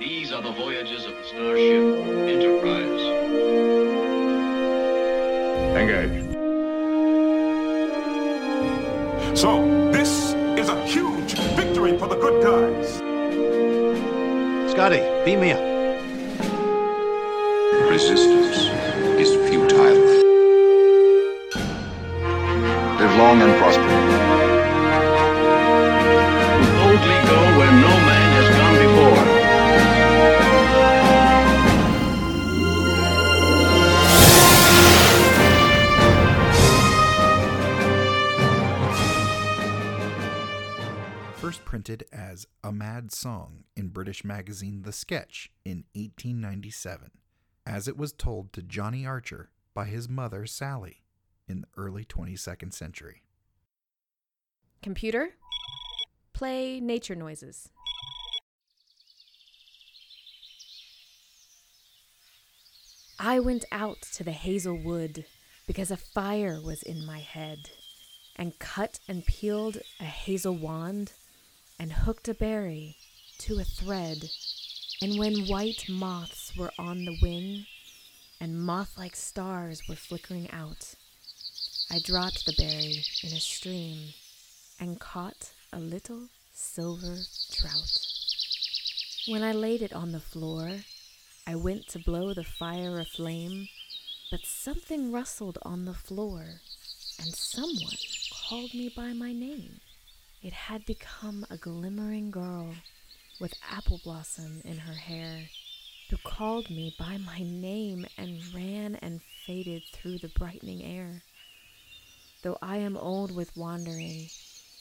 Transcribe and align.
These 0.00 0.30
are 0.32 0.40
the 0.40 0.52
voyages 0.52 1.06
of 1.06 1.16
the 1.16 1.24
starship 1.24 1.82
Enterprise. 2.28 3.02
Engage. 5.76 6.22
So, 9.36 9.90
this 9.90 10.34
is 10.56 10.68
a 10.68 10.80
huge 10.86 11.34
victory 11.56 11.98
for 11.98 12.06
the 12.06 12.14
good 12.14 12.40
guys. 12.44 12.98
Scotty, 14.70 15.00
beam 15.24 15.40
me 15.40 15.50
up. 15.50 15.64
Resistance 17.90 18.70
is 19.18 19.34
futile. 19.50 19.98
Live 22.98 23.16
long 23.18 23.42
and 23.42 23.52
prosper. 23.58 23.82
Boldly 26.78 27.18
go 27.26 27.58
where 27.58 27.72
no 27.72 28.07
First 41.58 41.66
printed 41.66 42.04
as 42.12 42.46
A 42.62 42.70
Mad 42.70 43.10
Song 43.10 43.64
in 43.74 43.88
British 43.88 44.24
magazine 44.24 44.82
The 44.82 44.92
Sketch 44.92 45.50
in 45.64 45.84
1897, 45.94 47.10
as 47.66 47.88
it 47.88 47.96
was 47.96 48.12
told 48.12 48.52
to 48.52 48.62
Johnny 48.62 49.04
Archer 49.04 49.50
by 49.74 49.86
his 49.86 50.08
mother 50.08 50.46
Sally 50.46 51.02
in 51.48 51.62
the 51.62 51.66
early 51.76 52.04
22nd 52.04 52.72
century. 52.72 53.22
Computer, 54.82 55.30
play 56.32 56.78
nature 56.78 57.16
noises. 57.16 57.70
I 63.18 63.40
went 63.40 63.64
out 63.72 64.02
to 64.12 64.22
the 64.22 64.30
hazel 64.30 64.76
wood 64.76 65.24
because 65.66 65.90
a 65.90 65.96
fire 65.96 66.60
was 66.64 66.84
in 66.84 67.04
my 67.04 67.18
head, 67.18 67.70
and 68.36 68.56
cut 68.60 69.00
and 69.08 69.26
peeled 69.26 69.78
a 69.98 70.04
hazel 70.04 70.54
wand, 70.54 71.14
and 71.78 71.92
hooked 71.92 72.28
a 72.28 72.34
berry 72.34 72.96
to 73.38 73.58
a 73.58 73.64
thread. 73.64 74.30
And 75.00 75.18
when 75.18 75.46
white 75.46 75.84
moths 75.88 76.56
were 76.56 76.72
on 76.78 77.04
the 77.04 77.16
wing, 77.22 77.66
and 78.40 78.60
moth 78.60 78.98
like 78.98 79.16
stars 79.16 79.82
were 79.88 79.94
flickering 79.94 80.50
out, 80.50 80.94
I 81.90 82.00
dropped 82.00 82.44
the 82.46 82.54
berry 82.58 83.04
in 83.22 83.32
a 83.32 83.40
stream 83.40 84.14
and 84.80 85.00
caught 85.00 85.52
a 85.72 85.78
little 85.78 86.28
silver 86.52 87.18
trout. 87.52 87.98
When 89.26 89.42
I 89.42 89.52
laid 89.52 89.82
it 89.82 89.92
on 89.92 90.12
the 90.12 90.20
floor, 90.20 90.80
I 91.46 91.54
went 91.54 91.86
to 91.88 91.98
blow 91.98 92.34
the 92.34 92.44
fire 92.44 92.98
aflame, 92.98 93.68
but 94.30 94.44
something 94.44 95.12
rustled 95.12 95.58
on 95.62 95.84
the 95.84 95.94
floor, 95.94 96.60
and 97.18 97.34
someone 97.34 97.96
called 98.48 98.74
me 98.74 98.92
by 98.94 99.12
my 99.12 99.32
name. 99.32 99.80
It 100.40 100.52
had 100.52 100.86
become 100.86 101.44
a 101.50 101.56
glimmering 101.56 102.30
girl 102.30 102.76
with 103.40 103.54
apple 103.68 104.00
blossom 104.04 104.62
in 104.64 104.78
her 104.78 104.94
hair, 104.94 105.48
who 106.10 106.16
called 106.18 106.70
me 106.70 106.94
by 106.96 107.16
my 107.18 107.40
name 107.40 108.06
and 108.16 108.54
ran 108.54 108.94
and 108.96 109.20
faded 109.46 109.82
through 109.92 110.18
the 110.18 110.28
brightening 110.28 110.84
air. 110.84 111.22
Though 112.42 112.56
I 112.62 112.76
am 112.76 112.96
old 112.96 113.34
with 113.34 113.56
wandering 113.56 114.28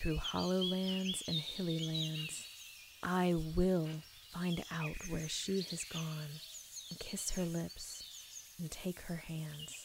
through 0.00 0.18
hollow 0.18 0.62
lands 0.62 1.24
and 1.26 1.38
hilly 1.38 1.80
lands, 1.80 2.46
I 3.02 3.34
will 3.56 3.88
find 4.32 4.62
out 4.70 4.96
where 5.08 5.28
she 5.28 5.62
has 5.62 5.82
gone 5.82 6.30
and 6.90 7.00
kiss 7.00 7.30
her 7.30 7.44
lips 7.44 8.04
and 8.60 8.70
take 8.70 9.00
her 9.00 9.16
hands 9.16 9.84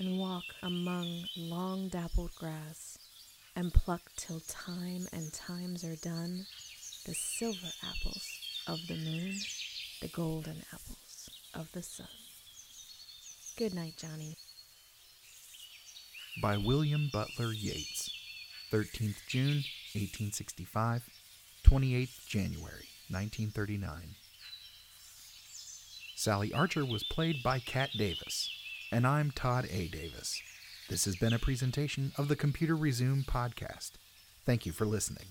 and 0.00 0.18
walk 0.18 0.44
among 0.60 1.26
long 1.36 1.88
dappled 1.88 2.34
grass 2.34 2.98
and 3.58 3.74
pluck 3.74 4.02
till 4.16 4.38
time 4.46 5.08
and 5.12 5.32
times 5.32 5.82
are 5.82 5.96
done 5.96 6.46
the 7.06 7.12
silver 7.12 7.66
apples 7.82 8.24
of 8.68 8.78
the 8.86 8.94
moon, 8.94 9.34
the 10.00 10.06
golden 10.06 10.62
apples 10.72 11.28
of 11.54 11.72
the 11.72 11.82
sun. 11.82 12.06
Good 13.56 13.74
night, 13.74 13.94
Johnny. 13.96 14.36
By 16.40 16.56
William 16.56 17.10
Butler 17.12 17.52
Yeats, 17.52 18.08
13th 18.70 19.26
June 19.26 19.64
1865, 19.94 21.02
28th 21.64 22.28
January 22.28 22.88
1939. 23.10 24.14
Sally 26.14 26.52
Archer 26.52 26.84
was 26.84 27.02
played 27.02 27.42
by 27.42 27.58
Kat 27.58 27.90
Davis, 27.98 28.50
and 28.92 29.04
I'm 29.04 29.32
Todd 29.32 29.66
A. 29.68 29.88
Davis. 29.88 30.40
This 30.88 31.04
has 31.04 31.16
been 31.16 31.34
a 31.34 31.38
presentation 31.38 32.12
of 32.16 32.28
the 32.28 32.36
Computer 32.36 32.74
Resume 32.74 33.22
podcast. 33.24 33.92
Thank 34.46 34.64
you 34.64 34.72
for 34.72 34.86
listening. 34.86 35.26